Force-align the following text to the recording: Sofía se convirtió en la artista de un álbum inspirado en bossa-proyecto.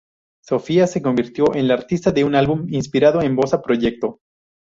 Sofía 0.43 0.87
se 0.87 1.03
convirtió 1.03 1.53
en 1.53 1.67
la 1.67 1.75
artista 1.75 2.11
de 2.11 2.23
un 2.23 2.33
álbum 2.33 2.65
inspirado 2.73 3.21
en 3.21 3.35
bossa-proyecto. 3.35 4.19